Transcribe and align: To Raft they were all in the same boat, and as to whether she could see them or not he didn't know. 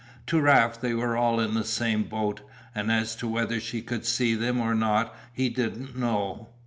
To 0.25 0.41
Raft 0.41 0.81
they 0.81 0.95
were 0.95 1.15
all 1.15 1.39
in 1.39 1.53
the 1.53 1.63
same 1.63 2.05
boat, 2.05 2.41
and 2.73 2.91
as 2.91 3.15
to 3.17 3.27
whether 3.27 3.59
she 3.59 3.83
could 3.83 4.03
see 4.03 4.33
them 4.33 4.59
or 4.59 4.73
not 4.73 5.15
he 5.31 5.47
didn't 5.47 5.95
know. 5.95 6.49